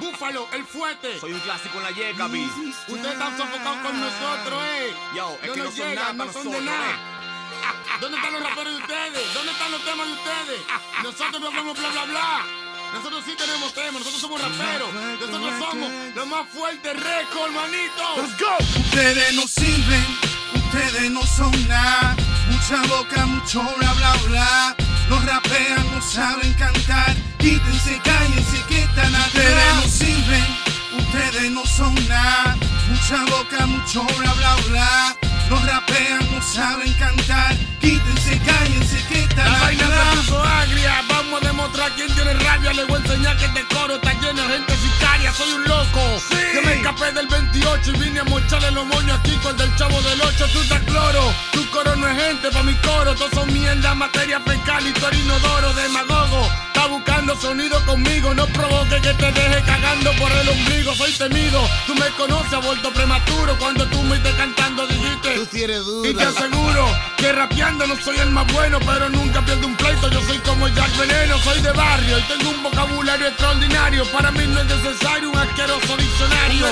[0.00, 1.18] Búfalo, el fuerte.
[1.20, 2.38] Soy un clásico en la yeca, B.
[2.88, 4.94] Ustedes están sofocados con nosotros, eh.
[5.14, 6.90] Yo, es no que no nos son llegan, nada no son de nada.
[6.90, 6.96] eh.
[8.00, 9.34] ¿Dónde están los raperos de ustedes?
[9.34, 10.60] ¿Dónde están los temas de ustedes?
[11.02, 12.40] Nosotros no hacemos bla bla bla.
[12.94, 14.92] Nosotros sí tenemos temas, nosotros somos raperos.
[14.92, 18.04] Nosotros somos los más fuertes récord, manito.
[18.16, 18.80] Let's go.
[18.80, 20.06] Ustedes no sirven,
[20.54, 22.16] ustedes no son nada.
[22.50, 24.76] Mucha boca, mucho bla bla bla.
[25.08, 27.14] Los rapean, no saben cantar.
[27.38, 29.28] Quítense, cállense, que están atrás.
[29.28, 30.46] Ustedes no sirven,
[30.98, 32.56] ustedes no son nada.
[32.88, 35.16] Mucha boca, mucho bla bla bla.
[35.50, 37.54] Los rapean, no saben cantar.
[37.80, 42.72] Quítense, cállense, que están La vaina se puso agria, vamos a demostrar quién tiene rabia.
[42.72, 45.32] Le voy a enseñar que este coro está lleno de gente sicaria.
[45.32, 45.73] Soy un loco.
[47.82, 49.76] Yo me escapé del 28 y vine a mocharle los moños aquí con el del
[49.76, 50.46] chavo del 8.
[50.52, 53.14] Tú estás cloro, tu coro no es gente pa' mi coro.
[53.14, 56.48] Todos son mierda, materia fecal y tu inodoro, demagogo.
[56.66, 60.94] Está buscando sonido conmigo, no provoque que te deje cagando por el ombligo.
[60.94, 63.56] Soy temido, tú me conoces, aborto prematuro.
[63.58, 65.34] Cuando tú me estés cantando dijiste.
[65.34, 66.08] Tú sí eres duro.
[66.08, 70.08] Y te aseguro que rapeando no soy el más bueno, pero nunca pierdo un pleito.
[70.10, 74.04] Yo soy como Jack Veneno, soy de barrio y tengo un vocabulario extraordinario.
[74.12, 76.66] Para mí no es necesario un asqueroso diccionario.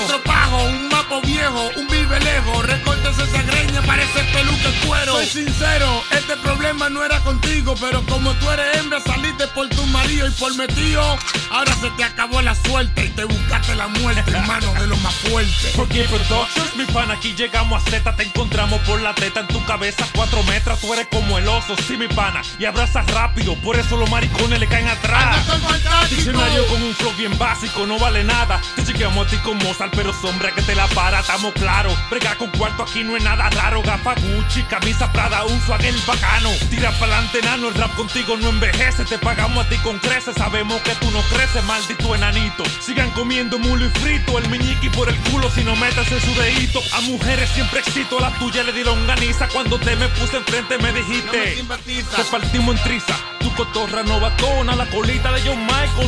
[1.75, 2.92] Un vive lejos.
[3.21, 5.13] Esa greña, parece peluque cuero.
[5.13, 9.85] Soy sincero, este problema no era contigo, pero como tú eres hembra, saliste por tu
[9.87, 11.01] marido y por mi tío.
[11.51, 14.99] Ahora se te acabó la suerte y te buscaste la muerte en manos de los
[15.01, 15.73] más fuertes.
[15.75, 19.63] Porque Productions, mi pan, aquí llegamos a Z, te encontramos por la teta en tu
[19.65, 23.75] cabeza, cuatro metros, tú eres como el oso, sí mi pana, y abrazas rápido, por
[23.75, 25.45] eso los maricones le caen atrás.
[26.09, 28.61] Diccionario con un flow bien básico, no vale nada.
[28.75, 31.93] Te chequeamos a ti con Mozart, pero sombra que te la para, estamos claros.
[32.09, 33.81] Bregar con cuarto aquí no es nada raro.
[33.81, 36.49] Gafa Gucci, camisa Prada, un swag el bacano.
[36.69, 39.05] Tira pa'lante, nano, el rap contigo no envejece.
[39.05, 42.63] Te pagamos a ti con creces, sabemos que tú no creces, maldito enanito.
[42.79, 46.33] Sigan comiendo mulo y frito, el miñiqui por el culo si no metes en su
[46.35, 46.81] dedito.
[46.93, 49.47] A mujeres siempre excito, a la tuya le di longaniza.
[49.49, 52.15] Cuando te me puse enfrente me No me dijiste.
[52.15, 55.65] Te partimos en triza, tu cotorra novatona, la colita de John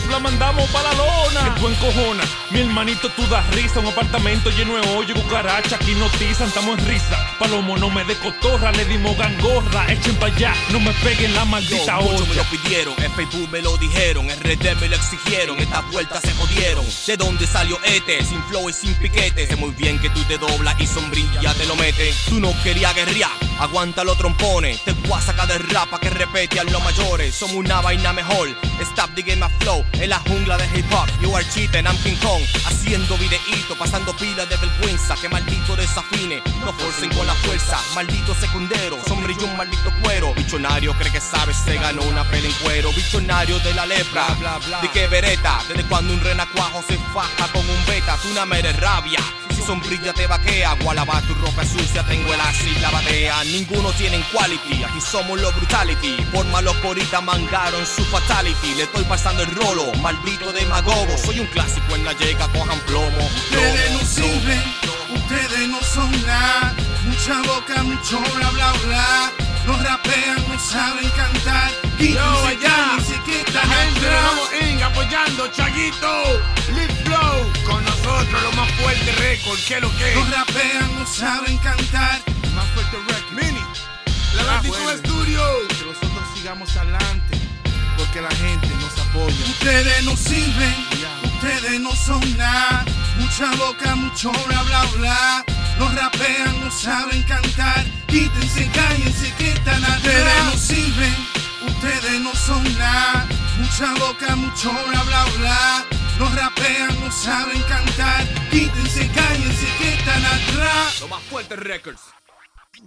[0.09, 1.53] La mandamos pa' la lona.
[1.53, 5.75] Que tú encojona, mi hermanito tú das risa, un apartamento lleno de hoyo y cucaracha,
[5.75, 7.17] aquí notizan, estamos en risa.
[7.37, 11.43] Palomo no me de cotorra, le dimos gangorra, echen pa' allá, no me peguen la
[11.43, 15.59] maldita Yo, me lo pidieron, en Facebook me lo dijeron, en RD me lo exigieron,
[15.59, 16.85] estas vueltas se jodieron.
[17.05, 18.23] ¿De dónde salió este?
[18.23, 19.45] Sin flow y sin piquete.
[19.45, 22.15] Sé muy bien que tú te doblas y sombrilla te lo metes.
[22.29, 24.81] Tú no querías guerrear, aguanta los trompones.
[24.83, 27.35] Te voy a sacar de rapa que repete a los mayores.
[27.35, 28.49] Somos una vaina mejor.
[28.81, 31.09] Stop the game flow en la jungla de hip hop.
[31.21, 32.41] You are cheating, I'm King Kong.
[32.65, 35.15] Haciendo videíto, pasando pilas de vergüenza.
[35.15, 37.79] Que maldito desafine, no forcen con la fuerza.
[37.95, 40.33] Maldito secundero, sombrillo un maldito cuero.
[40.35, 42.91] Bichonario cree que sabe, se ganó una pela en cuero.
[42.93, 44.81] Bichonario de la lepra, bla bla.
[44.81, 48.71] De que vereta, desde cuando un renacuajo se faja con un beta, tú una mere
[48.73, 49.19] rabia.
[49.65, 53.43] Sombrilla te vaquea, gualaba tu ropa sucia, tengo el así la batea.
[53.45, 56.17] Ninguno tienen quality, aquí somos los brutality.
[56.31, 58.75] Por malos poritas mangaron su fatality.
[58.75, 61.17] Le estoy pasando el rolo, maldito demagogo.
[61.17, 63.25] Soy un clásico en la llega, cojan plomo.
[63.35, 65.23] Ustedes no sirven, plomo.
[65.23, 66.73] ustedes no son nada.
[67.05, 69.31] Mucha boca, mucho bla bla bla.
[69.65, 71.71] Los rapean, no saben cantar.
[71.71, 74.07] Yo, Quítense, allá, cállense, que la gente.
[74.09, 74.81] Vamos Inc.
[74.83, 76.23] apoyando, Chaguito,
[79.55, 82.21] lo que Los rapean, no saben cantar.
[82.55, 83.31] más fuerte récord.
[83.41, 83.59] Mini,
[84.35, 84.99] la Ah, Vertigo bueno.
[84.99, 85.41] Studio.
[85.69, 87.39] Que nosotros sigamos adelante.
[87.97, 89.35] Porque la gente nos apoya.
[89.49, 90.75] Ustedes no sirven,
[91.23, 92.83] ustedes no son nada.
[93.17, 95.45] Mucha boca, mucho bla bla bla.
[95.79, 97.85] Los rapean, no saben cantar.
[98.07, 99.97] Quítense, cállense, que están atrás.
[100.03, 101.15] Ustedes no sirven,
[101.67, 103.25] ustedes no son nada.
[103.57, 105.85] Mucha boca, mucho bla bla bla.
[106.19, 108.23] No rapean, no saben cantar.
[108.49, 111.01] Quítense, cállense, que están atrás.
[111.01, 112.01] Lo más fuerte, records.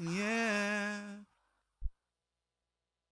[0.01, 1.28] Yeah.